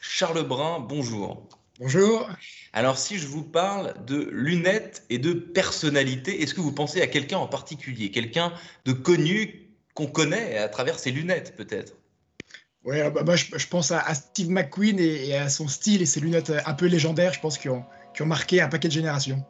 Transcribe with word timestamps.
Charles 0.00 0.46
Brun, 0.46 0.80
bonjour. 0.80 1.48
Bonjour. 1.78 2.28
Alors 2.72 2.98
si 2.98 3.18
je 3.18 3.26
vous 3.26 3.42
parle 3.42 3.94
de 4.04 4.28
lunettes 4.30 5.04
et 5.08 5.18
de 5.18 5.32
personnalité, 5.32 6.42
est-ce 6.42 6.54
que 6.54 6.60
vous 6.60 6.72
pensez 6.72 7.00
à 7.00 7.06
quelqu'un 7.06 7.38
en 7.38 7.46
particulier, 7.46 8.10
quelqu'un 8.10 8.52
de 8.84 8.92
connu 8.92 9.70
qu'on 9.94 10.06
connaît 10.06 10.58
à 10.58 10.68
travers 10.68 10.98
ses 10.98 11.10
lunettes 11.10 11.56
peut-être? 11.56 11.94
Oui, 12.84 12.96
bah, 13.10 13.22
bah, 13.22 13.36
je, 13.36 13.46
je, 13.56 13.66
pense 13.66 13.90
à, 13.90 14.00
à 14.00 14.14
Steve 14.14 14.50
McQueen 14.50 14.98
et, 14.98 15.28
et, 15.28 15.36
à 15.36 15.48
son 15.48 15.68
style 15.68 16.00
et 16.00 16.06
ses 16.06 16.20
lunettes 16.20 16.52
un 16.64 16.74
peu 16.74 16.86
légendaires, 16.86 17.32
je 17.32 17.40
pense, 17.40 17.58
qui 17.58 17.68
ont, 17.68 17.84
qui 18.14 18.22
ont 18.22 18.26
marqué 18.26 18.60
un 18.60 18.68
paquet 18.68 18.88
de 18.88 18.92
générations. 18.92 19.44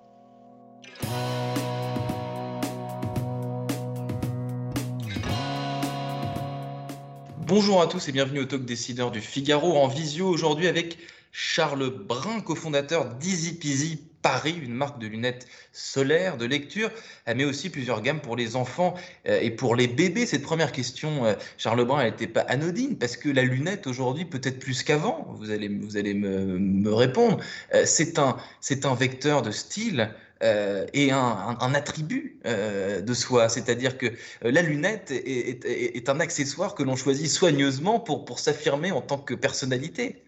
Bonjour 7.50 7.82
à 7.82 7.88
tous 7.88 8.08
et 8.08 8.12
bienvenue 8.12 8.38
au 8.38 8.44
Talk 8.44 8.64
Décideur 8.64 9.10
du 9.10 9.20
Figaro 9.20 9.76
en 9.76 9.88
visio 9.88 10.28
aujourd'hui 10.28 10.68
avec 10.68 10.98
Charles 11.32 11.90
Brun, 11.90 12.42
cofondateur 12.42 13.16
d'Easy 13.16 13.58
Peasy 13.58 14.00
Paris, 14.22 14.54
une 14.62 14.72
marque 14.72 15.00
de 15.00 15.08
lunettes 15.08 15.48
solaires 15.72 16.36
de 16.36 16.44
lecture, 16.46 16.92
mais 17.26 17.44
aussi 17.44 17.68
plusieurs 17.68 18.02
gammes 18.02 18.20
pour 18.20 18.36
les 18.36 18.54
enfants 18.54 18.94
et 19.24 19.50
pour 19.50 19.74
les 19.74 19.88
bébés. 19.88 20.26
Cette 20.26 20.44
première 20.44 20.70
question, 20.70 21.24
Charles 21.58 21.84
Brun, 21.84 22.02
elle 22.02 22.12
n'était 22.12 22.28
pas 22.28 22.42
anodine 22.42 22.96
parce 22.96 23.16
que 23.16 23.28
la 23.28 23.42
lunette 23.42 23.88
aujourd'hui, 23.88 24.26
peut-être 24.26 24.60
plus 24.60 24.84
qu'avant, 24.84 25.26
vous 25.36 25.50
allez, 25.50 25.66
vous 25.66 25.96
allez 25.96 26.14
me, 26.14 26.56
me 26.56 26.94
répondre, 26.94 27.40
c'est 27.84 28.20
un, 28.20 28.36
c'est 28.60 28.86
un 28.86 28.94
vecteur 28.94 29.42
de 29.42 29.50
style. 29.50 30.14
Euh, 30.42 30.86
et 30.94 31.10
un, 31.10 31.74
attribut 31.74 32.40
euh, 32.46 33.02
de 33.02 33.12
soi. 33.12 33.50
C'est-à-dire 33.50 33.98
que 33.98 34.06
euh, 34.06 34.50
la 34.50 34.62
lunette 34.62 35.10
est, 35.10 35.66
est, 35.66 35.96
est 35.96 36.08
un 36.08 36.18
accessoire 36.18 36.74
que 36.74 36.82
l'on 36.82 36.96
choisit 36.96 37.28
soigneusement 37.28 38.00
pour, 38.00 38.38
s'affirmer 38.38 38.90
en 38.90 39.02
tant 39.02 39.18
que 39.18 39.34
personnalité. 39.34 40.24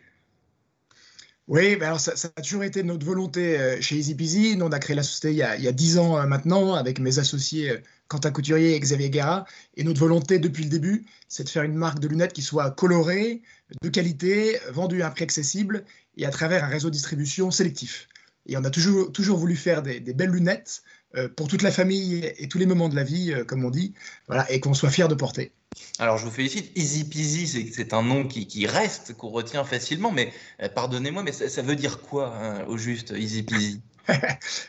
Oui, 1.48 1.76
ben 1.76 1.86
alors 1.86 2.00
ça, 2.00 2.12
a 2.12 2.42
toujours 2.42 2.62
été 2.62 2.82
notre 2.82 3.06
volonté 3.06 3.78
chez 3.80 3.96
Easy 3.96 4.14
Peasy. 4.14 4.56
Nous, 4.56 4.66
on 4.66 4.72
a 4.72 4.78
créé 4.78 4.94
la 4.94 5.02
société 5.02 5.30
il 5.30 5.36
y 5.36 5.68
a, 5.68 5.72
10 5.72 5.98
ans 5.98 6.26
maintenant 6.26 6.74
avec 6.74 7.00
mes 7.00 7.18
associés 7.18 7.78
Quentin 8.08 8.30
Couturier 8.30 8.74
et 8.74 8.80
Xavier 8.80 9.08
Guerra. 9.08 9.46
Et 9.76 9.82
notre 9.82 10.00
volonté 10.00 10.38
depuis 10.38 10.64
le 10.64 10.70
début, 10.70 11.06
c'est 11.28 11.44
de 11.44 11.48
faire 11.48 11.62
une 11.62 11.74
marque 11.74 12.00
de 12.00 12.08
lunettes 12.08 12.34
qui 12.34 12.42
soit 12.42 12.70
colorée, 12.70 13.40
de 13.82 13.88
qualité, 13.88 14.58
vendue 14.70 15.02
à 15.02 15.08
un 15.08 15.10
prix 15.10 15.24
accessible 15.24 15.84
et 16.18 16.26
à 16.26 16.30
travers 16.30 16.64
un 16.64 16.68
réseau 16.68 16.90
de 16.90 16.94
distribution 16.94 17.50
sélectif. 17.50 18.08
Et 18.46 18.56
on 18.56 18.64
a 18.64 18.70
toujours, 18.70 19.12
toujours 19.12 19.38
voulu 19.38 19.56
faire 19.56 19.82
des, 19.82 20.00
des 20.00 20.14
belles 20.14 20.30
lunettes 20.30 20.82
euh, 21.16 21.28
pour 21.28 21.46
toute 21.46 21.62
la 21.62 21.70
famille 21.70 22.32
et 22.38 22.48
tous 22.48 22.58
les 22.58 22.64
moments 22.64 22.88
de 22.88 22.96
la 22.96 23.04
vie, 23.04 23.32
euh, 23.32 23.44
comme 23.44 23.64
on 23.64 23.70
dit, 23.70 23.92
voilà, 24.28 24.50
et 24.50 24.60
qu'on 24.60 24.72
soit 24.72 24.90
fier 24.90 25.08
de 25.08 25.14
porter. 25.14 25.52
Alors 25.98 26.16
je 26.16 26.24
vous 26.24 26.30
félicite, 26.30 26.72
Easy 26.74 27.04
Peasy, 27.04 27.70
c'est 27.70 27.92
un 27.92 28.02
nom 28.02 28.26
qui, 28.26 28.46
qui 28.46 28.66
reste, 28.66 29.14
qu'on 29.14 29.28
retient 29.28 29.64
facilement, 29.64 30.10
mais 30.10 30.32
euh, 30.62 30.70
pardonnez-moi, 30.70 31.22
mais 31.22 31.32
ça, 31.32 31.50
ça, 31.50 31.60
veut 31.60 31.76
dire 31.76 32.00
quoi 32.00 32.34
hein, 32.34 32.64
au 32.66 32.78
juste, 32.78 33.12
Easy 33.16 33.42
Peasy? 33.42 33.82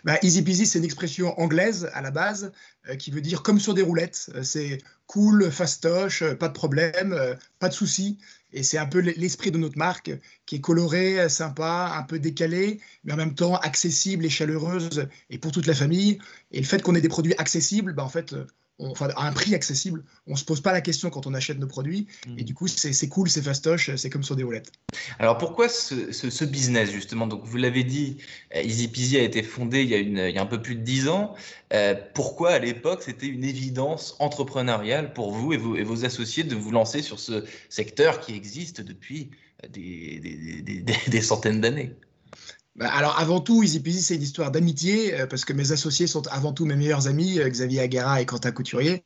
Bah, 0.03 0.17
Easy 0.21 0.43
Peasy, 0.43 0.65
c'est 0.65 0.79
une 0.79 0.85
expression 0.85 1.39
anglaise 1.39 1.89
à 1.93 2.01
la 2.01 2.11
base 2.11 2.51
qui 2.99 3.09
veut 3.09 3.21
dire 3.21 3.41
comme 3.41 3.59
sur 3.59 3.73
des 3.73 3.81
roulettes. 3.81 4.29
C'est 4.43 4.77
cool, 5.07 5.49
fastoche, 5.49 6.23
pas 6.35 6.49
de 6.49 6.53
problème, 6.53 7.17
pas 7.57 7.69
de 7.69 7.73
soucis. 7.73 8.19
Et 8.53 8.63
c'est 8.63 8.77
un 8.77 8.85
peu 8.85 8.99
l'esprit 8.99 9.51
de 9.51 9.57
notre 9.57 9.77
marque 9.77 10.11
qui 10.45 10.55
est 10.55 10.61
colorée, 10.61 11.27
sympa, 11.29 11.93
un 11.97 12.03
peu 12.03 12.19
décalée, 12.19 12.79
mais 13.03 13.13
en 13.13 13.17
même 13.17 13.35
temps 13.35 13.55
accessible 13.57 14.25
et 14.25 14.29
chaleureuse 14.29 15.07
et 15.29 15.37
pour 15.37 15.51
toute 15.51 15.65
la 15.65 15.73
famille. 15.73 16.19
Et 16.51 16.59
le 16.59 16.65
fait 16.65 16.81
qu'on 16.81 16.95
ait 16.95 17.01
des 17.01 17.09
produits 17.09 17.35
accessibles, 17.37 17.93
bah, 17.93 18.03
en 18.03 18.09
fait, 18.09 18.35
on, 18.79 18.89
enfin, 18.89 19.09
à 19.15 19.27
un 19.27 19.31
prix 19.31 19.53
accessible, 19.55 20.03
on 20.27 20.31
ne 20.31 20.37
se 20.37 20.45
pose 20.45 20.61
pas 20.61 20.71
la 20.71 20.81
question 20.81 21.09
quand 21.09 21.27
on 21.27 21.33
achète 21.33 21.59
nos 21.59 21.67
produits. 21.67 22.07
Mmh. 22.27 22.39
Et 22.39 22.43
du 22.43 22.53
coup, 22.53 22.67
c'est 22.67 23.07
cool, 23.07 23.29
c'est 23.29 23.41
fastoche, 23.41 23.95
c'est 23.95 24.09
comme 24.09 24.23
sur 24.23 24.35
des 24.35 24.43
roulettes. 24.43 24.71
Alors 25.19 25.37
pourquoi 25.37 25.69
ce, 25.69 26.11
ce, 26.11 26.29
ce 26.29 26.45
business 26.45 26.91
justement? 26.91 27.27
Donc 27.27 27.43
vous 27.45 27.57
l'avez 27.57 27.83
dit, 27.83 28.17
Easy 28.55 28.87
Peasy 28.87 29.17
a 29.17 29.23
été 29.23 29.43
fondé 29.43 29.83
il 29.83 29.89
y 29.89 29.95
a, 29.95 29.97
une, 29.97 30.17
il 30.17 30.35
y 30.35 30.37
a 30.37 30.41
un 30.41 30.47
peu 30.47 30.61
plus 30.61 30.75
de 30.75 30.81
10 30.81 31.07
ans. 31.09 31.35
Euh, 31.73 31.95
pourquoi 32.13 32.51
à 32.51 32.59
l'époque 32.59 33.03
c'était 33.03 33.27
une 33.27 33.43
évidence 33.43 34.15
entrepreneuriale 34.19 35.13
pour 35.13 35.31
vous 35.31 35.53
et, 35.53 35.57
vous 35.57 35.75
et 35.75 35.83
vos 35.83 36.05
associés 36.05 36.43
de 36.43 36.55
vous 36.55 36.71
lancer 36.71 37.01
sur 37.01 37.19
ce 37.19 37.45
secteur 37.69 38.19
qui 38.19 38.35
existe 38.35 38.81
depuis 38.81 39.31
des, 39.69 40.19
des, 40.19 40.61
des, 40.61 40.85
des 41.07 41.21
centaines 41.21 41.61
d'années? 41.61 41.95
Bah, 42.75 42.91
alors 42.91 43.19
avant 43.19 43.39
tout, 43.39 43.61
Easy 43.61 43.79
Peasy, 43.79 44.01
c'est 44.01 44.15
une 44.15 44.23
histoire 44.23 44.49
d'amitié, 44.49 45.13
euh, 45.13 45.27
parce 45.27 45.45
que 45.45 45.53
mes 45.53 45.71
associés 45.71 46.07
sont 46.07 46.25
avant 46.27 46.53
tout 46.53 46.65
mes 46.65 46.75
meilleurs 46.75 47.07
amis, 47.07 47.39
euh, 47.39 47.47
Xavier 47.47 47.81
Aguera 47.81 48.19
et 48.21 48.25
Quentin 48.25 48.51
Couturier. 48.51 49.03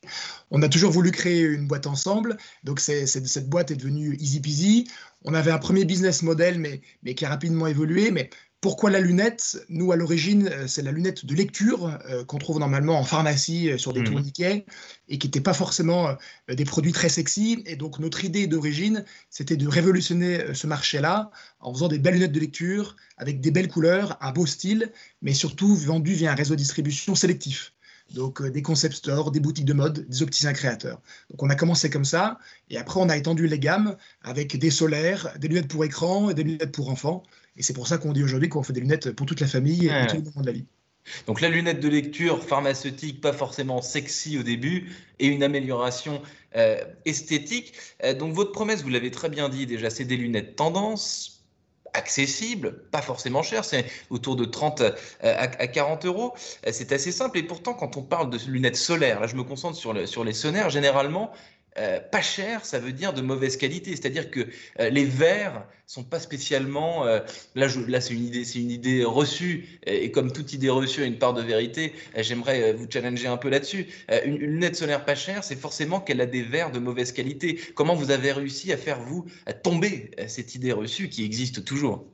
On 0.50 0.62
a 0.62 0.68
toujours 0.70 0.90
voulu 0.90 1.10
créer 1.10 1.42
une 1.42 1.66
boîte 1.66 1.86
ensemble, 1.86 2.38
donc 2.64 2.80
c'est, 2.80 3.06
cette 3.06 3.48
boîte 3.48 3.70
est 3.70 3.76
devenue 3.76 4.16
Easy 4.20 4.40
Peasy. 4.40 4.88
On 5.24 5.34
avait 5.34 5.50
un 5.50 5.58
premier 5.58 5.84
business 5.84 6.22
model, 6.22 6.58
mais, 6.58 6.80
mais 7.02 7.14
qui 7.14 7.26
a 7.26 7.28
rapidement 7.28 7.66
évolué. 7.66 8.10
Mais 8.10 8.30
pourquoi 8.60 8.90
la 8.90 9.00
lunette? 9.00 9.64
Nous, 9.68 9.92
à 9.92 9.96
l'origine, 9.96 10.50
c'est 10.66 10.82
la 10.82 10.90
lunette 10.90 11.24
de 11.24 11.34
lecture 11.34 11.96
euh, 12.08 12.24
qu'on 12.24 12.38
trouve 12.38 12.58
normalement 12.58 12.98
en 12.98 13.04
pharmacie 13.04 13.70
euh, 13.70 13.78
sur 13.78 13.92
des 13.92 14.00
mmh. 14.00 14.04
tourniquets 14.04 14.66
et 15.08 15.18
qui 15.18 15.28
n'était 15.28 15.40
pas 15.40 15.54
forcément 15.54 16.08
euh, 16.08 16.54
des 16.54 16.64
produits 16.64 16.92
très 16.92 17.08
sexy. 17.08 17.62
Et 17.66 17.76
donc, 17.76 18.00
notre 18.00 18.24
idée 18.24 18.48
d'origine, 18.48 19.04
c'était 19.30 19.56
de 19.56 19.68
révolutionner 19.68 20.54
ce 20.54 20.66
marché-là 20.66 21.30
en 21.60 21.72
faisant 21.72 21.88
des 21.88 21.98
belles 21.98 22.14
lunettes 22.14 22.32
de 22.32 22.40
lecture 22.40 22.96
avec 23.16 23.40
des 23.40 23.52
belles 23.52 23.68
couleurs, 23.68 24.16
un 24.20 24.32
beau 24.32 24.46
style, 24.46 24.92
mais 25.22 25.34
surtout 25.34 25.76
vendues 25.76 26.14
via 26.14 26.32
un 26.32 26.34
réseau 26.34 26.54
de 26.54 26.60
distribution 26.60 27.14
sélectif 27.14 27.72
donc 28.14 28.40
euh, 28.40 28.50
des 28.50 28.62
concept 28.62 28.94
stores, 28.94 29.30
des 29.30 29.40
boutiques 29.40 29.64
de 29.64 29.72
mode, 29.72 30.06
des 30.08 30.22
opticiens 30.22 30.52
créateurs. 30.52 31.00
Donc 31.30 31.42
on 31.42 31.50
a 31.50 31.54
commencé 31.54 31.90
comme 31.90 32.04
ça, 32.04 32.38
et 32.70 32.78
après 32.78 33.00
on 33.00 33.08
a 33.08 33.16
étendu 33.16 33.46
les 33.46 33.58
gammes 33.58 33.96
avec 34.22 34.56
des 34.58 34.70
solaires, 34.70 35.34
des 35.38 35.48
lunettes 35.48 35.68
pour 35.68 35.84
écran 35.84 36.30
et 36.30 36.34
des 36.34 36.44
lunettes 36.44 36.72
pour 36.72 36.90
enfants. 36.90 37.22
Et 37.58 37.62
c'est 37.62 37.74
pour 37.74 37.88
ça 37.88 37.98
qu'on 37.98 38.12
dit 38.12 38.22
aujourd'hui 38.22 38.48
qu'on 38.48 38.62
fait 38.62 38.72
des 38.72 38.80
lunettes 38.80 39.12
pour 39.12 39.26
toute 39.26 39.40
la 39.40 39.46
famille 39.46 39.88
ouais. 39.88 40.04
et 40.04 40.06
tous 40.06 40.16
les 40.16 40.22
moments 40.22 40.40
de 40.40 40.46
la 40.46 40.52
vie. 40.52 40.64
Donc 41.26 41.40
la 41.40 41.48
lunette 41.48 41.80
de 41.80 41.88
lecture 41.88 42.42
pharmaceutique, 42.42 43.20
pas 43.20 43.32
forcément 43.32 43.82
sexy 43.82 44.38
au 44.38 44.42
début, 44.42 44.92
et 45.18 45.26
une 45.26 45.42
amélioration 45.42 46.22
euh, 46.56 46.78
esthétique. 47.04 47.74
Euh, 48.04 48.14
donc 48.14 48.34
votre 48.34 48.52
promesse, 48.52 48.82
vous 48.82 48.90
l'avez 48.90 49.10
très 49.10 49.28
bien 49.28 49.48
dit 49.48 49.66
déjà, 49.66 49.90
c'est 49.90 50.04
des 50.04 50.16
lunettes 50.16 50.56
tendance, 50.56 51.46
accessible, 51.94 52.84
pas 52.90 53.00
forcément 53.00 53.42
cher, 53.42 53.64
c'est 53.64 53.86
autour 54.10 54.36
de 54.36 54.44
30 54.44 54.82
à 55.22 55.66
40 55.66 56.04
euros. 56.04 56.34
C'est 56.70 56.92
assez 56.92 57.10
simple 57.10 57.38
et 57.38 57.42
pourtant 57.42 57.72
quand 57.72 57.96
on 57.96 58.02
parle 58.02 58.28
de 58.28 58.38
lunettes 58.46 58.76
solaires, 58.76 59.20
là 59.20 59.26
je 59.26 59.34
me 59.34 59.42
concentre 59.42 59.76
sur, 59.76 59.94
le, 59.94 60.04
sur 60.04 60.22
les 60.22 60.34
sonnaires, 60.34 60.68
généralement 60.68 61.32
euh, 61.78 62.00
pas 62.00 62.22
cher, 62.22 62.64
ça 62.64 62.78
veut 62.78 62.92
dire 62.92 63.12
de 63.12 63.20
mauvaise 63.20 63.56
qualité. 63.56 63.90
C'est-à-dire 63.92 64.30
que 64.30 64.40
euh, 64.80 64.90
les 64.90 65.04
verres 65.04 65.66
sont 65.86 66.04
pas 66.04 66.18
spécialement. 66.18 67.06
Euh, 67.06 67.20
là, 67.54 68.00
c'est 68.00 68.14
une 68.14 68.24
idée, 68.24 68.44
c'est 68.44 68.58
une 68.58 68.70
idée 68.70 69.04
reçue, 69.04 69.80
et, 69.86 70.10
comme 70.10 70.32
toute 70.32 70.52
idée 70.52 70.70
reçue 70.70 71.02
a 71.02 71.06
une 71.06 71.18
part 71.18 71.34
de 71.34 71.42
vérité. 71.42 71.92
J'aimerais 72.16 72.72
vous 72.72 72.86
challenger 72.90 73.28
un 73.28 73.36
peu 73.36 73.48
là-dessus. 73.48 73.86
Une, 74.24 74.34
une, 74.34 74.50
lunette 74.52 74.76
solaire 74.76 75.04
pas 75.04 75.14
chère, 75.14 75.44
c'est 75.44 75.56
forcément 75.56 76.00
qu'elle 76.00 76.20
a 76.20 76.26
des 76.26 76.42
verres 76.42 76.72
de 76.72 76.78
mauvaise 76.78 77.12
qualité. 77.12 77.60
Comment 77.74 77.94
vous 77.94 78.10
avez 78.10 78.32
réussi 78.32 78.72
à 78.72 78.76
faire 78.76 79.00
vous 79.00 79.24
à 79.46 79.52
tomber 79.52 80.10
cette 80.26 80.54
idée 80.54 80.72
reçue 80.72 81.08
qui 81.08 81.24
existe 81.24 81.64
toujours? 81.64 82.06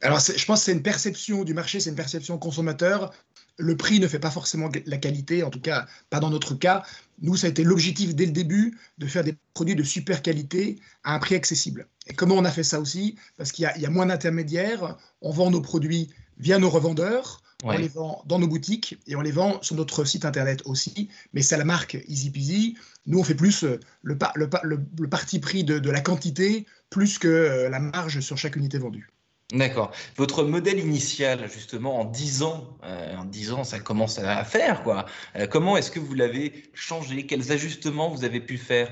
Alors, 0.00 0.20
je 0.20 0.44
pense 0.44 0.60
que 0.60 0.64
c'est 0.66 0.72
une 0.72 0.82
perception 0.82 1.42
du 1.42 1.54
marché, 1.54 1.80
c'est 1.80 1.90
une 1.90 1.96
perception 1.96 2.38
consommateur. 2.38 3.12
Le 3.58 3.76
prix 3.76 4.00
ne 4.00 4.08
fait 4.08 4.18
pas 4.18 4.30
forcément 4.30 4.70
la 4.86 4.96
qualité, 4.96 5.42
en 5.42 5.50
tout 5.50 5.60
cas 5.60 5.86
pas 6.10 6.20
dans 6.20 6.30
notre 6.30 6.54
cas. 6.54 6.84
Nous, 7.20 7.36
ça 7.36 7.48
a 7.48 7.50
été 7.50 7.64
l'objectif 7.64 8.14
dès 8.14 8.26
le 8.26 8.32
début 8.32 8.78
de 8.98 9.06
faire 9.06 9.24
des 9.24 9.34
produits 9.52 9.74
de 9.74 9.82
super 9.82 10.22
qualité 10.22 10.78
à 11.02 11.14
un 11.14 11.18
prix 11.18 11.34
accessible. 11.34 11.88
Et 12.06 12.14
comment 12.14 12.36
on 12.36 12.44
a 12.44 12.50
fait 12.50 12.62
ça 12.62 12.80
aussi? 12.80 13.16
Parce 13.36 13.50
qu'il 13.52 13.70
y, 13.76 13.80
y, 13.80 13.86
a 13.86 13.90
moins 13.90 14.06
d'intermédiaires. 14.06 14.96
On 15.20 15.32
vend 15.32 15.50
nos 15.50 15.60
produits 15.60 16.08
via 16.38 16.58
nos 16.58 16.70
revendeurs. 16.70 17.42
Ouais. 17.64 17.74
On 17.74 17.78
les 17.78 17.88
vend 17.88 18.22
dans 18.26 18.38
nos 18.38 18.46
boutiques 18.46 18.98
et 19.08 19.16
on 19.16 19.20
les 19.20 19.32
vend 19.32 19.60
sur 19.62 19.74
notre 19.74 20.04
site 20.04 20.24
internet 20.24 20.62
aussi. 20.64 21.08
Mais 21.32 21.42
c'est 21.42 21.56
la 21.56 21.64
marque 21.64 21.98
Easy 22.06 22.30
Peasy. 22.30 22.76
Nous, 23.06 23.18
on 23.18 23.24
fait 23.24 23.34
plus 23.34 23.64
le, 23.64 23.80
le, 24.04 24.16
le, 24.62 24.80
le 24.98 25.08
parti 25.08 25.40
pris 25.40 25.64
de, 25.64 25.80
de, 25.80 25.90
la 25.90 26.00
quantité 26.00 26.66
plus 26.88 27.18
que 27.18 27.66
la 27.68 27.80
marge 27.80 28.20
sur 28.20 28.38
chaque 28.38 28.54
unité 28.54 28.78
vendue. 28.78 29.10
D'accord. 29.52 29.92
Votre 30.16 30.44
modèle 30.44 30.78
initial, 30.78 31.50
justement, 31.50 32.00
en 32.00 32.04
10 32.04 32.42
ans, 32.42 32.76
euh, 32.84 33.16
en 33.16 33.24
10 33.24 33.52
ans, 33.52 33.64
ça 33.64 33.78
commence 33.80 34.18
à 34.18 34.44
faire, 34.44 34.82
quoi. 34.82 35.06
Euh, 35.36 35.46
comment 35.46 35.78
est-ce 35.78 35.90
que 35.90 35.98
vous 35.98 36.12
l'avez 36.12 36.70
changé? 36.74 37.24
Quels 37.24 37.50
ajustements 37.50 38.10
vous 38.10 38.24
avez 38.24 38.40
pu 38.40 38.58
faire? 38.58 38.90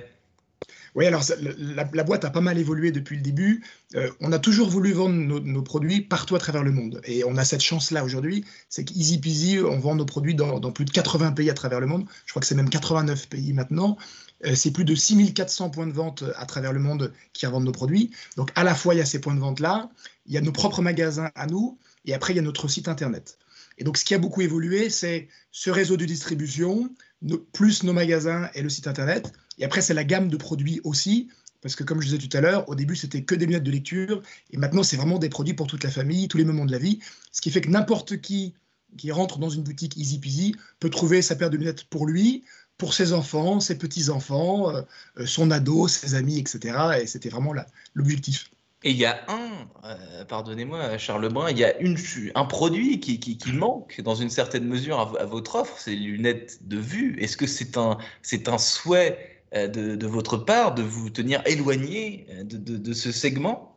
Oui, 0.94 1.04
alors 1.04 1.22
la, 1.58 2.04
boîte 2.04 2.24
a 2.24 2.30
pas 2.30 2.40
mal 2.40 2.56
évolué 2.58 2.90
depuis 2.90 3.16
le 3.16 3.22
début. 3.22 3.62
Euh, 3.96 4.10
on 4.20 4.32
a 4.32 4.38
toujours 4.38 4.70
voulu 4.70 4.92
vendre 4.92 5.14
nos, 5.14 5.62
produits 5.62 6.00
partout 6.00 6.36
à 6.36 6.38
travers 6.38 6.62
le 6.62 6.72
monde. 6.72 7.02
Et 7.04 7.22
on 7.24 7.36
a 7.36 7.44
cette 7.44 7.60
chance-là 7.60 8.02
aujourd'hui, 8.02 8.46
c'est 8.70 8.82
qu'Easy 8.82 9.20
Peasy, 9.20 9.58
on 9.60 9.78
vend 9.78 9.94
nos 9.94 10.06
produits 10.06 10.34
dans, 10.34 10.58
plus 10.72 10.86
de 10.86 10.90
80 10.90 11.32
pays 11.32 11.50
à 11.50 11.54
travers 11.54 11.80
le 11.80 11.86
monde. 11.86 12.06
Je 12.24 12.32
crois 12.32 12.40
que 12.40 12.46
c'est 12.46 12.54
même 12.54 12.70
89 12.70 13.28
pays 13.28 13.52
maintenant. 13.52 13.98
Euh, 14.46 14.54
c'est 14.54 14.70
plus 14.70 14.84
de 14.84 14.94
6400 14.94 15.70
points 15.70 15.86
de 15.86 15.92
vente 15.92 16.24
à 16.36 16.46
travers 16.46 16.72
le 16.72 16.80
monde 16.80 17.12
qui 17.32 17.46
revendent 17.46 17.64
nos 17.64 17.72
produits. 17.72 18.10
Donc 18.36 18.50
à 18.54 18.64
la 18.64 18.74
fois, 18.74 18.94
il 18.94 18.98
y 18.98 19.00
a 19.00 19.06
ces 19.06 19.20
points 19.20 19.34
de 19.34 19.40
vente-là, 19.40 19.90
il 20.26 20.34
y 20.34 20.38
a 20.38 20.40
nos 20.40 20.52
propres 20.52 20.82
magasins 20.82 21.30
à 21.34 21.46
nous, 21.46 21.78
et 22.04 22.14
après, 22.14 22.32
il 22.32 22.36
y 22.36 22.38
a 22.38 22.42
notre 22.42 22.68
site 22.68 22.88
Internet. 22.88 23.38
Et 23.78 23.84
donc, 23.84 23.98
ce 23.98 24.04
qui 24.04 24.14
a 24.14 24.18
beaucoup 24.18 24.40
évolué, 24.40 24.88
c'est 24.90 25.28
ce 25.50 25.70
réseau 25.70 25.96
de 25.96 26.04
distribution, 26.04 26.90
plus 27.52 27.82
nos 27.82 27.92
magasins 27.92 28.48
et 28.54 28.62
le 28.62 28.68
site 28.68 28.86
Internet. 28.86 29.32
Et 29.58 29.64
après, 29.64 29.82
c'est 29.82 29.94
la 29.94 30.04
gamme 30.04 30.28
de 30.28 30.36
produits 30.36 30.80
aussi, 30.84 31.28
parce 31.60 31.74
que 31.74 31.84
comme 31.84 32.00
je 32.00 32.06
disais 32.06 32.18
tout 32.18 32.34
à 32.36 32.40
l'heure, 32.40 32.68
au 32.68 32.74
début, 32.74 32.96
c'était 32.96 33.22
que 33.22 33.34
des 33.34 33.46
lunettes 33.46 33.64
de 33.64 33.70
lecture, 33.70 34.22
et 34.50 34.56
maintenant, 34.56 34.82
c'est 34.82 34.96
vraiment 34.96 35.18
des 35.18 35.28
produits 35.28 35.54
pour 35.54 35.66
toute 35.66 35.84
la 35.84 35.90
famille, 35.90 36.28
tous 36.28 36.38
les 36.38 36.44
moments 36.44 36.64
de 36.64 36.72
la 36.72 36.78
vie, 36.78 37.00
ce 37.32 37.40
qui 37.40 37.50
fait 37.50 37.60
que 37.60 37.70
n'importe 37.70 38.20
qui 38.20 38.54
qui 38.96 39.10
rentre 39.12 39.38
dans 39.38 39.50
une 39.50 39.62
boutique 39.62 39.96
Easy 39.96 40.18
Peasy 40.18 40.54
peut 40.80 40.88
trouver 40.88 41.20
sa 41.20 41.36
paire 41.36 41.50
de 41.50 41.58
lunettes 41.58 41.84
pour 41.84 42.06
lui, 42.06 42.44
pour 42.78 42.94
ses 42.94 43.12
enfants, 43.12 43.60
ses 43.60 43.78
petits-enfants, 43.78 44.74
euh, 44.74 44.82
euh, 45.18 45.26
son 45.26 45.50
ado, 45.50 45.88
ses 45.88 46.14
amis, 46.14 46.38
etc. 46.38 47.00
Et 47.02 47.06
c'était 47.06 47.28
vraiment 47.28 47.52
l'objectif. 47.94 48.50
Et 48.84 48.90
il 48.90 48.96
y 48.96 49.06
a 49.06 49.24
un, 49.28 49.68
euh, 49.84 50.24
pardonnez-moi 50.26 50.98
Charles 50.98 51.28
Brun, 51.30 51.50
il 51.50 51.58
y 51.58 51.64
a 51.64 51.74
un 52.34 52.44
produit 52.44 53.00
qui, 53.00 53.38
manque 53.52 54.00
dans 54.02 54.14
une 54.14 54.30
certaine 54.30 54.64
mesure 54.64 55.00
à, 55.18 55.24
votre 55.24 55.56
offre, 55.56 55.76
c'est 55.78 55.92
les 55.92 55.96
lunettes 55.96 56.58
de 56.68 56.76
vue. 56.76 57.18
Est-ce 57.20 57.36
que 57.36 57.46
c'est 57.46 57.76
un, 57.78 57.98
c'est 58.22 58.48
un 58.48 58.58
souhait 58.58 59.42
de, 59.52 60.06
votre 60.06 60.36
part 60.36 60.74
de 60.74 60.82
vous 60.82 61.08
tenir 61.08 61.42
éloigné 61.46 62.26
de 62.44 62.92
ce 62.92 63.10
segment? 63.10 63.75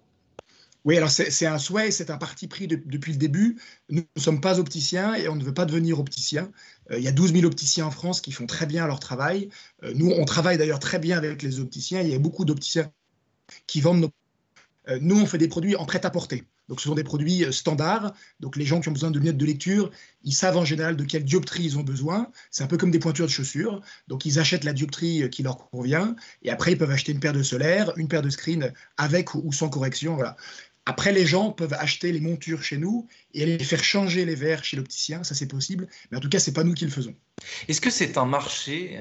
Oui, 0.85 0.97
alors 0.97 1.09
c'est 1.09 1.45
un 1.45 1.57
souhait, 1.57 1.91
c'est 1.91 2.09
un 2.09 2.17
parti 2.17 2.47
pris 2.47 2.67
depuis 2.67 3.11
le 3.11 3.17
début. 3.17 3.59
Nous 3.89 4.03
ne 4.15 4.21
sommes 4.21 4.41
pas 4.41 4.59
opticiens 4.59 5.13
et 5.13 5.27
on 5.27 5.35
ne 5.35 5.43
veut 5.43 5.53
pas 5.53 5.65
devenir 5.65 5.99
opticien. 5.99 6.51
il 6.91 7.03
y 7.03 7.07
a 7.07 7.11
12 7.11 7.33
000 7.33 7.45
opticiens 7.45 7.85
en 7.85 7.91
France 7.91 8.21
qui 8.21 8.31
font 8.31 8.45
très 8.45 8.65
bien 8.65 8.87
leur 8.87 8.99
travail. 8.99 9.49
nous, 9.95 10.09
on 10.09 10.23
travaille 10.25 10.57
d'ailleurs 10.57 10.79
très 10.79 10.99
bien 10.99 11.17
avec 11.17 11.43
les 11.43 11.59
opticiens. 11.59 12.01
Il 12.01 12.07
y 12.09 12.15
a 12.15 12.19
beaucoup 12.19 12.45
d'opticiens 12.45 12.91
qui 13.67 13.81
vendent 13.81 14.01
nos 14.01 14.11
euh, 14.89 14.97
nous, 15.01 15.19
on 15.19 15.25
fait 15.25 15.37
des 15.37 15.47
produits 15.47 15.75
en 15.75 15.85
prêt-à-porter. 15.85 16.43
Donc, 16.67 16.79
ce 16.79 16.87
sont 16.87 16.95
des 16.95 17.03
produits 17.03 17.45
euh, 17.45 17.51
standards. 17.51 18.13
Donc, 18.39 18.55
les 18.55 18.65
gens 18.65 18.79
qui 18.79 18.89
ont 18.89 18.91
besoin 18.91 19.11
de 19.11 19.19
lunettes 19.19 19.37
de 19.37 19.45
lecture, 19.45 19.91
ils 20.23 20.33
savent 20.33 20.57
en 20.57 20.65
général 20.65 20.95
de 20.95 21.03
quelle 21.03 21.23
dioptrie 21.23 21.63
ils 21.63 21.77
ont 21.77 21.83
besoin. 21.83 22.31
C'est 22.51 22.63
un 22.63 22.67
peu 22.67 22.77
comme 22.77 22.91
des 22.91 22.99
pointures 22.99 23.25
de 23.25 23.31
chaussures. 23.31 23.81
Donc, 24.07 24.25
ils 24.25 24.39
achètent 24.39 24.63
la 24.63 24.73
dioptrie 24.73 25.23
euh, 25.23 25.27
qui 25.27 25.43
leur 25.43 25.69
convient. 25.69 26.15
Et 26.43 26.49
après, 26.49 26.71
ils 26.71 26.77
peuvent 26.77 26.91
acheter 26.91 27.11
une 27.11 27.19
paire 27.19 27.33
de 27.33 27.43
solaire, 27.43 27.91
une 27.97 28.07
paire 28.07 28.21
de 28.21 28.29
screen 28.29 28.73
avec 28.97 29.33
ou 29.35 29.51
sans 29.51 29.69
correction. 29.69 30.15
Voilà. 30.15 30.35
Après, 30.89 31.11
les 31.11 31.27
gens 31.33 31.51
peuvent 31.51 31.77
acheter 31.87 32.11
les 32.11 32.19
montures 32.19 32.63
chez 32.63 32.77
nous 32.77 33.07
et 33.35 33.43
aller 33.43 33.63
faire 33.63 33.83
changer 33.83 34.25
les 34.25 34.35
verres 34.35 34.63
chez 34.63 34.75
l'opticien. 34.75 35.23
Ça, 35.23 35.35
c'est 35.35 35.47
possible. 35.47 35.87
Mais 36.09 36.17
en 36.17 36.19
tout 36.19 36.29
cas, 36.29 36.39
ce 36.39 36.49
n'est 36.49 36.55
pas 36.55 36.63
nous 36.63 36.73
qui 36.73 36.85
le 36.85 36.91
faisons. 36.91 37.15
Est-ce 37.67 37.79
que 37.79 37.91
c'est 37.91 38.17
un 38.17 38.25
marché, 38.25 38.99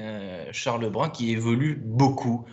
Charles 0.51 0.87
Brun, 0.91 1.09
qui 1.09 1.31
évolue 1.31 1.75
beaucoup 1.83 2.45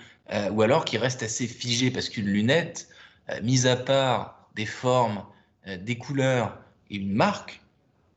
ou 0.53 0.63
alors 0.63 0.87
qui 0.87 0.97
reste 0.97 1.23
assez 1.23 1.47
figé? 1.47 1.91
Parce 1.91 2.09
qu'une 2.09 2.29
lunette, 2.29 2.89
euh, 3.29 3.41
mis 3.43 3.67
à 3.67 3.77
part 3.77 4.49
des 4.55 4.67
formes, 4.67 5.25
euh, 5.67 5.77
des 5.77 5.99
couleurs 5.99 6.59
et 6.91 6.97
une 6.97 7.13
marque, 7.13 7.61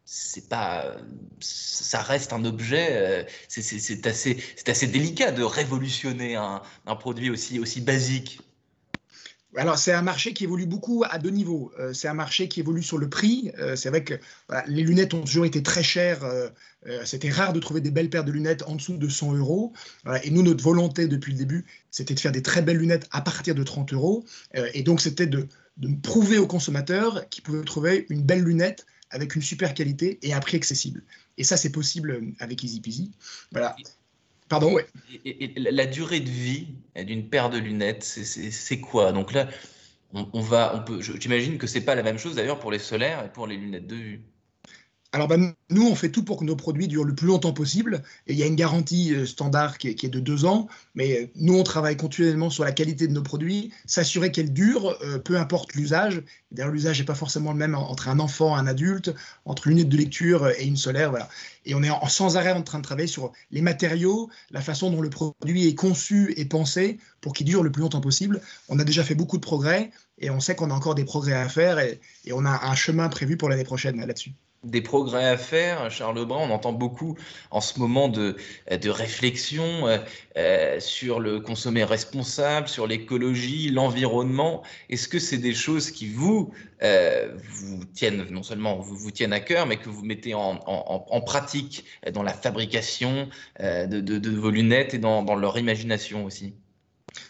c'est 0.06 0.48
pas, 0.50 0.98
ça 1.40 2.02
reste 2.02 2.34
un 2.34 2.46
objet. 2.46 2.88
Euh, 2.92 3.24
c'est 3.48 4.08
assez, 4.08 4.38
c'est 4.56 4.70
assez 4.70 4.88
délicat 4.88 5.32
de 5.32 5.44
révolutionner 5.44 6.36
un, 6.36 6.62
un 6.86 6.96
produit 6.96 7.30
aussi 7.30 7.60
aussi 7.60 7.82
basique. 7.82 8.40
Alors, 9.56 9.78
c'est 9.78 9.92
un 9.92 10.02
marché 10.02 10.34
qui 10.34 10.44
évolue 10.44 10.68
beaucoup 10.68 11.04
à 11.10 11.18
deux 11.18 11.32
niveaux. 11.32 11.72
c'est 11.94 12.08
un 12.08 12.14
marché 12.14 12.48
qui 12.48 12.60
évolue 12.60 12.84
sur 12.84 12.98
le 12.98 13.10
prix. 13.10 13.52
c'est 13.76 13.90
vrai 13.90 14.04
que 14.04 14.14
les 14.68 14.84
lunettes 14.84 15.14
ont 15.16 15.22
toujours 15.22 15.46
été 15.46 15.64
très 15.64 15.82
chères. 15.82 16.22
c'était 17.04 17.30
rare 17.30 17.52
de 17.52 17.60
trouver 17.60 17.82
des 17.82 17.90
belles 17.90 18.12
paires 18.12 18.24
de 18.24 18.32
lunettes 18.32 18.64
en 18.68 18.76
dessous 18.76 18.98
de 18.98 19.10
100 19.10 19.34
euros. 19.34 19.74
et 20.24 20.30
nous, 20.30 20.44
notre 20.44 20.64
volonté 20.64 21.08
depuis 21.08 21.32
le 21.32 21.40
début, 21.40 21.66
c'était 21.92 22.14
de 22.14 22.20
faire 22.20 22.32
des 22.32 22.42
très 22.42 22.62
belles 22.62 22.78
lunettes 22.78 23.08
à 23.12 23.22
partir 23.22 23.56
de 23.56 23.64
30 23.64 23.94
euros. 23.94 24.26
Euh, 24.56 24.70
et 24.74 24.84
donc, 24.84 25.02
c'était 25.02 25.28
de, 25.28 25.48
prouver 26.04 26.38
aux 26.38 26.48
consommateurs 26.48 27.28
qu'ils 27.30 27.44
pouvaient 27.44 27.64
trouver 27.64 28.06
une 28.10 28.22
belle 28.22 28.44
lunette 28.44 28.86
avec 29.12 29.36
une 29.36 29.42
super 29.42 29.74
qualité 29.74 30.20
et 30.22 30.34
un 30.34 30.40
prix 30.40 30.58
accessible. 30.58 31.04
Et 31.38 31.44
ça, 31.44 31.56
c'est 31.56 31.72
possible 31.72 32.22
avec 32.40 32.64
Easy 32.64 32.82
Peasy. 32.82 33.12
Voilà. 33.52 33.76
Pardon, 34.50 34.74
ouais. 34.74 34.88
Et, 35.26 35.54
la 35.58 35.86
durée 35.86 36.20
de 36.20 36.30
vie 36.30 36.76
d'une 36.96 37.30
paire 37.30 37.50
de 37.50 37.60
lunettes, 37.60 38.04
c'est 38.04 38.80
quoi? 38.82 39.12
Donc 39.12 39.32
là, 39.32 39.48
on, 40.12 40.42
va, 40.42 40.76
on 40.76 40.84
peut, 40.84 41.02
j'imagine 41.02 41.58
que 41.58 41.68
c'est 41.68 41.86
pas 41.86 41.96
la 41.96 42.04
même 42.04 42.18
chose 42.18 42.36
d'ailleurs 42.36 42.60
pour 42.60 42.72
les 42.72 42.80
solaires 42.80 43.24
et 43.26 43.32
pour 43.32 43.46
les 43.46 43.58
lunettes 43.58 43.88
de 43.88 43.96
vue. 43.96 44.24
Alors, 45.12 45.28
ben, 45.28 45.56
nous, 45.72 45.88
on 45.88 45.96
fait 45.96 46.12
tout 46.12 46.24
pour 46.24 46.38
que 46.38 46.44
nos 46.46 46.56
produits 46.56 46.88
durent 46.88 47.04
le 47.04 47.16
plus 47.16 47.26
longtemps 47.26 47.52
possible. 47.52 48.04
Et 48.28 48.34
il 48.34 48.38
y 48.38 48.44
a 48.44 48.46
une 48.46 48.56
garantie 48.56 49.16
euh, 49.16 49.26
standard 49.26 49.80
qui 49.80 49.88
est, 49.88 50.08
de 50.08 50.20
deux 50.20 50.46
ans. 50.46 50.68
Mais 50.94 51.24
euh, 51.24 51.28
nous, 51.36 51.58
on 51.58 51.64
travaille 51.64 51.98
continuellement 51.98 52.52
sur 52.52 52.64
la 52.64 52.72
qualité 52.72 53.08
de 53.08 53.14
nos 53.14 53.24
produits, 53.24 53.74
s'assurer 53.88 54.32
qu'elles 54.32 54.54
durent, 54.54 54.96
euh, 55.02 55.18
peu 55.18 55.38
importe 55.38 55.74
l'usage. 55.74 56.22
D'ailleurs, 56.52 56.72
l'usage 56.72 57.00
n'est 57.00 57.06
pas 57.06 57.16
forcément 57.16 57.54
le 57.54 57.58
même 57.58 57.74
entre 57.74 58.08
un 58.08 58.20
enfant 58.20 58.56
un 58.56 58.68
adulte, 58.68 59.12
entre 59.46 59.66
une 59.66 59.80
unité 59.80 59.90
de 59.90 59.98
lecture 59.98 60.48
et 60.48 60.66
une 60.66 60.78
solaire. 60.78 61.10
Voilà. 61.10 61.28
Et 61.66 61.74
on 61.74 61.82
est 61.82 61.90
en, 61.90 62.08
sans 62.08 62.38
arrêt 62.38 62.52
en 62.52 62.62
train 62.62 62.78
de 62.78 62.84
travailler 62.84 63.08
sur 63.08 63.32
les 63.50 63.62
matériaux, 63.62 64.30
la 64.52 64.62
façon 64.62 64.92
dont 64.92 65.02
le 65.02 65.10
produit 65.10 65.68
est 65.68 65.76
conçu 65.76 66.36
et 66.38 66.46
pensé 66.46 67.00
pour 67.20 67.34
qu'il 67.34 67.48
dure 67.48 67.64
le 67.64 67.72
plus 67.72 67.82
longtemps 67.82 68.02
possible. 68.02 68.42
On 68.70 68.78
a 68.78 68.84
déjà 68.84 69.04
fait 69.04 69.16
beaucoup 69.16 69.38
de 69.38 69.42
progrès 69.42 69.90
et 70.20 70.30
on 70.30 70.40
sait 70.40 70.56
qu'on 70.56 70.70
a 70.70 70.74
encore 70.76 70.94
des 70.94 71.06
progrès 71.06 71.34
à 71.34 71.50
faire 71.50 71.80
et 71.80 72.00
on 72.32 72.46
a 72.46 72.68
un 72.68 72.76
chemin 72.76 73.10
prévu 73.10 73.38
pour 73.38 73.50
l'année 73.50 73.64
prochaine 73.64 74.00
là-dessus 74.00 74.34
des 74.64 74.82
progrès 74.82 75.26
à 75.26 75.38
faire. 75.38 75.90
Charles 75.90 76.26
Brun, 76.26 76.48
on 76.50 76.52
entend 76.52 76.74
beaucoup 76.74 77.18
en 77.52 77.62
ce 77.62 77.80
moment 77.80 78.10
de, 78.10 78.36
de 78.70 78.90
réflexion 78.90 79.88
euh, 79.88 79.98
euh, 80.38 80.80
sur 80.80 81.20
le 81.20 81.40
consommer 81.40 81.84
responsable, 81.84 82.68
sur 82.68 82.86
l'écologie, 82.86 83.70
l'environnement. 83.70 84.64
Est-ce 84.90 85.08
que 85.08 85.20
c'est 85.20 85.38
des 85.38 85.54
choses 85.54 85.92
qui 85.92 86.08
vous, 86.08 86.52
euh, 86.84 87.36
vous 87.50 87.86
tiennent, 87.86 88.26
non 88.30 88.44
seulement 88.44 88.78
vous, 88.80 88.98
vous 88.98 89.12
tiennent 89.12 89.34
à 89.34 89.40
cœur, 89.40 89.66
mais 89.66 89.78
que 89.78 89.90
vous 89.90 90.04
mettez 90.04 90.34
en, 90.34 90.60
en, 90.66 91.22
pratique 91.22 91.86
dans 92.14 92.24
la 92.24 92.34
fabrication 92.34 93.30
de, 93.60 93.86
de, 93.86 94.30
vos 94.32 94.50
lunettes 94.50 94.94
et 94.94 94.98
dans, 95.00 95.24
dans 95.24 95.36
leur 95.36 95.58
imagination 95.58 96.26
aussi? 96.26 96.54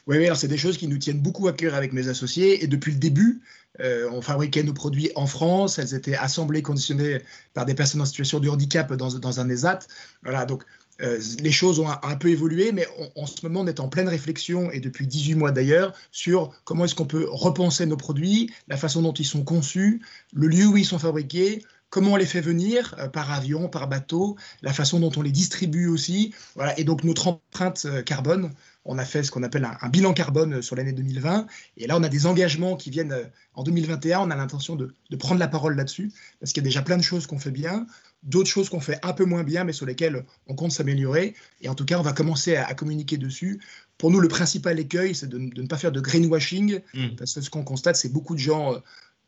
Oui, 0.07 0.17
oui, 0.17 0.25
alors 0.25 0.37
c'est 0.37 0.47
des 0.47 0.57
choses 0.57 0.77
qui 0.77 0.87
nous 0.87 0.97
tiennent 0.97 1.21
beaucoup 1.21 1.47
à 1.47 1.53
cœur 1.53 1.75
avec 1.75 1.93
mes 1.93 2.07
associés. 2.07 2.63
Et 2.63 2.67
depuis 2.67 2.91
le 2.91 2.97
début, 2.97 3.41
euh, 3.81 4.09
on 4.11 4.21
fabriquait 4.21 4.63
nos 4.63 4.73
produits 4.73 5.11
en 5.15 5.27
France, 5.27 5.79
elles 5.79 5.93
étaient 5.93 6.15
assemblées, 6.15 6.61
conditionnées 6.61 7.21
par 7.53 7.65
des 7.65 7.75
personnes 7.75 8.01
en 8.01 8.05
situation 8.05 8.39
de 8.39 8.49
handicap 8.49 8.91
dans, 8.93 9.39
un 9.39 9.49
ESAT. 9.49 9.79
Voilà, 10.23 10.45
donc 10.45 10.63
euh, 11.01 11.19
les 11.39 11.51
choses 11.51 11.79
ont 11.79 11.87
un, 11.87 12.15
peu 12.17 12.29
évolué, 12.29 12.71
mais 12.71 12.87
en 13.15 13.25
ce 13.25 13.45
moment, 13.45 13.61
on 13.61 13.67
est 13.67 13.79
en 13.79 13.87
pleine 13.87 14.09
réflexion, 14.09 14.69
et 14.71 14.79
depuis 14.79 15.07
18 15.07 15.35
mois 15.35 15.51
d'ailleurs, 15.51 15.93
sur 16.11 16.51
comment 16.65 16.85
est-ce 16.85 16.95
qu'on 16.95 17.05
peut 17.05 17.27
repenser 17.29 17.85
nos 17.85 17.97
produits, 17.97 18.51
la 18.67 18.75
façon 18.75 19.01
dont 19.01 19.13
ils 19.13 19.25
sont 19.25 19.43
conçus, 19.43 20.01
le 20.33 20.47
lieu 20.47 20.65
où 20.65 20.75
ils 20.75 20.85
sont 20.85 20.99
fabriqués, 20.99 21.63
comment 21.89 22.13
on 22.13 22.17
les 22.17 22.25
fait 22.25 22.41
venir, 22.41 22.95
euh, 22.99 23.07
par 23.07 23.31
avion, 23.31 23.69
par 23.69 23.87
bateau, 23.87 24.35
la 24.61 24.73
façon 24.73 24.99
dont 24.99 25.11
on 25.15 25.21
les 25.21 25.31
distribue 25.31 25.87
aussi. 25.87 26.33
Voilà, 26.55 26.77
et 26.77 26.83
donc 26.83 27.05
notre 27.05 27.27
empreinte 27.27 27.87
carbone, 28.03 28.51
on 28.85 28.97
a 28.97 29.05
fait 29.05 29.23
ce 29.23 29.31
qu'on 29.31 29.43
appelle 29.43 29.67
un, 29.81 29.89
bilan 29.89 30.13
carbone 30.13 30.61
sur 30.61 30.75
l'année 30.75 30.93
2020. 30.93 31.47
Et 31.77 31.87
là, 31.87 31.97
on 31.97 32.03
a 32.03 32.09
des 32.09 32.25
engagements 32.25 32.75
qui 32.75 32.89
viennent 32.89 33.11
euh, 33.11 33.25
en 33.53 33.63
2021. 33.63 34.21
On 34.21 34.31
a 34.31 34.35
l'intention 34.35 34.75
de, 34.75 34.95
prendre 35.17 35.39
la 35.39 35.47
parole 35.47 35.75
là-dessus, 35.75 36.11
parce 36.39 36.53
qu'il 36.53 36.63
y 36.63 36.65
a 36.65 36.69
déjà 36.69 36.81
plein 36.81 36.97
de 36.97 37.03
choses 37.03 37.27
qu'on 37.27 37.39
fait 37.39 37.51
bien, 37.51 37.85
d'autres 38.23 38.49
choses 38.49 38.69
qu'on 38.69 38.79
fait 38.79 38.99
un 39.03 39.13
peu 39.13 39.25
moins 39.25 39.43
bien, 39.43 39.63
mais 39.63 39.73
sur 39.73 39.85
lesquelles 39.85 40.25
on 40.47 40.55
compte 40.55 40.71
s'améliorer. 40.71 41.35
Et 41.61 41.69
en 41.69 41.75
tout 41.75 41.85
cas, 41.85 41.99
on 41.99 42.03
va 42.03 42.13
commencer 42.13 42.55
à, 42.55 42.73
communiquer 42.73 43.17
dessus. 43.17 43.61
Pour 43.97 44.11
nous, 44.11 44.19
le 44.19 44.29
principal 44.29 44.79
écueil, 44.79 45.13
c'est 45.13 45.27
de, 45.27 45.37
ne 45.37 45.67
pas 45.67 45.77
faire 45.77 45.91
de 45.91 45.99
greenwashing, 45.99 46.79
mmh. 46.93 47.07
parce 47.17 47.33
que 47.33 47.41
ce 47.41 47.49
qu'on 47.49 47.63
constate, 47.63 47.95
c'est 47.95 48.11
beaucoup 48.11 48.33
de 48.35 48.39
gens... 48.39 48.73
Euh, 48.73 48.79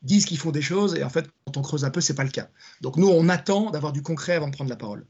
disent 0.01 0.25
qu'ils 0.25 0.39
font 0.39 0.49
des 0.49 0.63
choses 0.63 0.95
et 0.95 1.03
en 1.03 1.09
fait 1.09 1.29
quand 1.45 1.57
on 1.57 1.61
creuse 1.61 1.85
un 1.85 1.91
peu 1.91 2.01
c'est 2.01 2.15
pas 2.15 2.23
le 2.23 2.31
cas. 2.31 2.49
Donc 2.81 2.97
nous 2.97 3.07
on 3.07 3.29
attend 3.29 3.69
d'avoir 3.69 3.93
du 3.93 4.01
concret 4.01 4.33
avant 4.33 4.47
de 4.47 4.51
prendre 4.51 4.71
la 4.71 4.75
parole. 4.75 5.05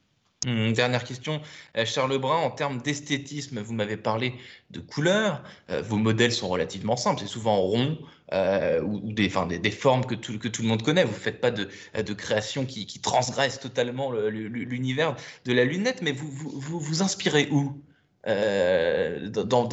Une 0.48 0.74
dernière 0.74 1.04
question, 1.04 1.40
euh, 1.78 1.86
Charles 1.86 2.18
Brun, 2.18 2.38
en 2.38 2.50
termes 2.50 2.82
d'esthétisme, 2.82 3.60
vous 3.60 3.74
m'avez 3.74 3.96
parlé 3.96 4.34
de 4.72 4.80
couleurs. 4.80 5.44
Euh, 5.70 5.84
vos 5.84 5.98
modèles 5.98 6.32
sont 6.32 6.50
relativement 6.50 6.96
simples, 6.96 7.22
c'est 7.22 7.28
souvent 7.28 7.58
rond 7.58 8.00
euh, 8.34 8.82
ou, 8.82 9.12
des, 9.14 9.30
formes 9.30 10.04
que 10.04 10.16
tout, 10.16 10.32
le 10.34 10.68
monde 10.68 10.82
connaît. 10.82 11.04
Vous 11.04 11.14
ne 11.14 11.16
faites 11.16 11.42
pas 11.42 11.52
de, 11.52 11.68
création 12.14 12.66
qui, 12.66 12.88
transgresse 13.02 13.60
totalement 13.60 14.12
l'univers 14.12 15.16
de 15.46 15.54
la 15.54 15.64
lunette, 15.64 16.02
mais 16.02 16.12
vous 16.12 16.28
vous, 16.32 17.04
inspirez 17.04 17.48
où 17.52 17.80
dans, 18.26 19.70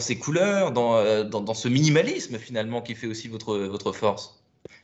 ces 0.00 0.18
couleurs, 0.18 0.72
dans, 0.72 1.54
ce 1.54 1.68
minimalisme 1.68 2.38
finalement 2.38 2.80
qui 2.80 2.94
fait 2.94 3.08
aussi 3.08 3.28
votre 3.28 3.92
force? 3.92 4.39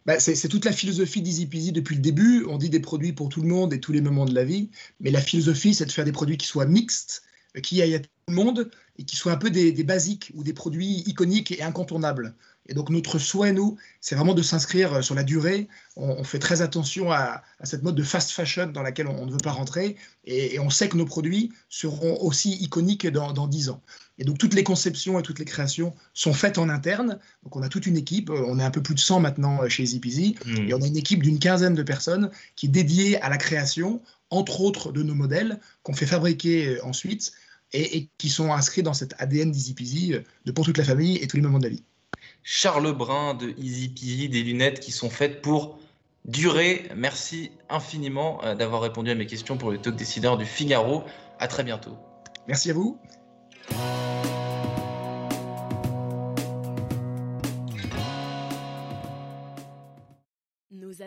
Bah, 0.07 0.21
c'est 0.21 0.49
toute 0.49 0.65
la 0.65 0.73
philosophie 0.73 1.21
d'Easy 1.21 1.47
Peasy 1.47 1.73
depuis 1.73 1.97
le 1.97 2.01
début. 2.01 2.45
On 2.49 2.59
dit 2.59 2.71
des 2.71 2.79
produits 2.79 3.13
pour 3.13 3.29
tout 3.29 3.43
le 3.43 3.49
monde 3.49 3.73
et 3.73 3.81
tous 3.81 3.91
les 3.91 4.01
moments 4.01 4.25
de 4.25 4.35
la 4.35 4.45
vie. 4.45 4.71
Mais 5.01 5.11
la 5.11 5.21
philosophie, 5.21 5.75
c'est 5.75 5.85
de 5.85 5.91
faire 5.91 6.05
des 6.05 6.13
produits 6.13 6.37
qui 6.37 6.47
soient 6.47 6.65
mixtes, 6.65 7.25
qui 7.61 7.83
aillent 7.83 7.97
à 7.97 7.99
tout 7.99 8.09
le 8.29 8.35
monde 8.35 8.71
et 8.99 9.05
qui 9.05 9.17
soient 9.17 9.33
un 9.33 9.37
peu 9.37 9.51
des, 9.51 9.73
basiques 9.83 10.31
ou 10.35 10.45
des 10.45 10.53
produits 10.53 11.03
iconiques 11.07 11.51
et 11.51 11.63
incontournables. 11.63 12.37
Et 12.69 12.75
donc 12.75 12.91
notre 12.91 13.19
souhait, 13.19 13.53
nous, 13.53 13.77
c'est 14.01 14.15
vraiment 14.15 14.35
de 14.35 14.43
s'inscrire 14.43 15.03
sur 15.03 15.15
la 15.15 15.23
durée. 15.23 15.69
On, 15.97 16.25
fait 16.25 16.39
très 16.39 16.63
attention 16.63 17.13
à, 17.13 17.43
cette 17.65 17.83
mode 17.83 17.95
de 17.95 18.03
fast 18.03 18.31
fashion 18.31 18.67
dans 18.67 18.83
laquelle 18.83 19.07
on, 19.07 19.27
ne 19.27 19.31
veut 19.31 19.39
pas 19.39 19.53
rentrer. 19.53 19.97
Et, 20.25 20.59
on 20.59 20.71
sait 20.71 20.89
que 20.89 20.97
nos 20.97 21.05
produits 21.05 21.53
seront 21.69 22.21
aussi 22.21 22.53
iconiques 22.55 23.07
dans, 23.07 23.33
dans 23.33 23.47
10 23.47 23.71
ans. 23.71 23.83
Et 24.19 24.25
donc 24.25 24.39
toutes 24.39 24.55
les 24.55 24.65
conceptions 24.65 25.19
et 25.19 25.23
toutes 25.23 25.39
les 25.39 25.45
créations 25.45 25.95
sont 26.15 26.33
faites 26.33 26.59
en 26.59 26.69
interne. 26.69 27.19
Donc 27.45 27.57
on 27.57 27.63
a 27.63 27.69
toute 27.69 27.87
une 27.87 27.97
équipe, 27.97 28.31
on 28.31 28.59
est 28.59 28.65
un 28.65 28.71
peu 28.71 28.83
plus 28.83 28.95
de 28.95 29.01
100 29.01 29.21
maintenant 29.21 29.69
chez 29.69 29.83
EasyPeasy, 29.83 30.37
mmh. 30.45 30.69
et 30.69 30.75
on 30.75 30.81
a 30.81 30.87
une 30.87 30.97
équipe 30.97 31.23
d'une 31.23 31.39
quinzaine 31.39 31.75
de 31.75 31.83
personnes 31.83 32.31
qui 32.57 32.67
est 32.67 32.71
dédiée 32.71 33.21
à 33.21 33.29
la 33.29 33.37
création, 33.37 34.01
entre 34.31 34.61
autres 34.63 34.91
de 34.93 35.03
nos 35.03 35.15
modèles, 35.15 35.61
qu'on 35.83 35.93
fait 35.93 36.07
fabriquer 36.07 36.81
ensuite 36.81 37.33
et, 37.73 38.09
qui 38.19 38.29
sont 38.29 38.53
inscrits 38.53 38.83
dans 38.83 38.95
cet 38.95 39.15
ADN 39.19 39.51
d'EasyPeasy 39.51 40.15
de 40.45 40.53
pour 40.53 40.65
toute 40.65 40.79
la 40.79 40.85
famille 40.85 41.17
et 41.19 41.27
tous 41.27 41.37
les 41.37 41.43
moments 41.43 41.59
de 41.59 41.65
la 41.65 41.71
vie. 41.71 41.83
Charles 42.49 42.93
Brun 42.93 43.35
de 43.35 43.49
EasyPeasy, 43.59 44.29
des 44.29 44.45
lunettes 44.45 44.79
qui 44.79 44.93
sont 44.93 45.11
faites 45.11 45.43
pour 45.43 45.81
durer. 46.27 46.89
Merci 46.95 47.51
infiniment 47.69 48.41
euh, 48.45 48.55
d'avoir 48.55 48.83
répondu 48.83 49.11
à 49.11 49.17
mes 49.17 49.27
questions 49.27 49.57
pour 49.57 49.73
le 49.73 49.79
talk 49.79 49.97
décideur 49.97 50.39
du 50.39 50.47
Figaro. 50.47 51.03
À 51.41 51.49
très 51.49 51.65
bientôt. 51.65 51.97
Merci 52.47 52.71
à 52.71 52.75
vous. 52.75 53.01